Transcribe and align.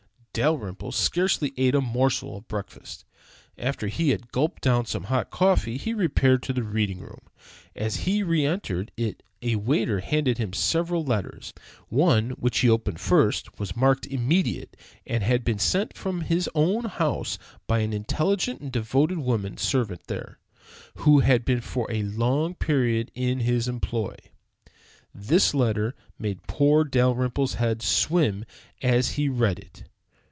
Dalrymple 0.33 0.93
scarcely 0.93 1.51
ate 1.57 1.75
a 1.75 1.81
morsel 1.81 2.37
of 2.37 2.47
breakfast. 2.47 3.03
After 3.57 3.87
he 3.89 4.11
had 4.11 4.31
gulped 4.31 4.61
down 4.63 4.85
some 4.85 5.03
hot 5.03 5.29
coffee 5.29 5.75
he 5.75 5.93
repaired 5.93 6.41
to 6.43 6.53
the 6.53 6.63
reading 6.63 6.99
room. 7.01 7.23
As 7.75 8.05
he 8.07 8.23
re 8.23 8.45
entered 8.45 8.93
it 8.95 9.23
a 9.41 9.57
waiter 9.57 9.99
handed 9.99 10.37
him 10.37 10.53
several 10.53 11.03
letters. 11.03 11.53
One, 11.89 12.29
which 12.39 12.59
he 12.59 12.69
opened 12.69 13.01
first, 13.01 13.59
was 13.59 13.75
marked 13.75 14.07
"immediate," 14.07 14.77
and 15.05 15.21
had 15.21 15.43
been 15.43 15.59
sent 15.59 15.97
him 15.97 16.01
from 16.01 16.21
his 16.21 16.49
own 16.55 16.85
house 16.85 17.37
by 17.67 17.79
an 17.79 17.91
intelligent 17.91 18.61
and 18.61 18.71
devoted 18.71 19.17
woman 19.17 19.57
servant 19.57 20.07
there, 20.07 20.39
who 20.99 21.19
had 21.19 21.43
been 21.43 21.59
for 21.59 21.91
a 21.91 22.03
long 22.03 22.55
period 22.55 23.11
in 23.13 23.41
his 23.41 23.67
employ. 23.67 24.15
This 25.13 25.53
letter 25.53 25.93
made 26.17 26.47
poor 26.47 26.85
Dalrymple's 26.85 27.55
head 27.55 27.81
swim 27.81 28.45
as 28.81 29.11
he 29.19 29.27
read 29.27 29.59
it. 29.59 29.83